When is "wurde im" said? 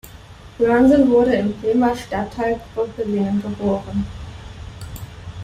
1.11-1.53